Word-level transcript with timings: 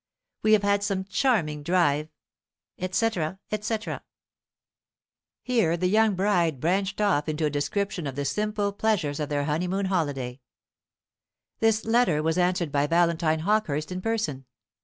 "We 0.41 0.53
have 0.53 0.63
had 0.63 0.81
some 0.83 1.03
charming 1.03 1.61
drive," 1.61 2.09
&c. 2.79 3.09
&c. 3.61 3.89
Here 5.43 5.77
the 5.77 5.87
young 5.87 6.17
wife 6.17 6.55
branched 6.59 6.99
off 6.99 7.29
into 7.29 7.45
a 7.45 7.51
description 7.51 8.07
of 8.07 8.15
the 8.15 8.25
simple 8.25 8.73
pleasures 8.73 9.19
of 9.19 9.29
their 9.29 9.43
honeymoon 9.43 9.85
holiday. 9.85 10.41
This 11.59 11.85
letter 11.85 12.23
was 12.23 12.39
answered 12.39 12.71
by 12.71 12.87
Valentine 12.87 13.41
Hawkehurst 13.41 13.91
in 13.91 14.01
person. 14.01 14.47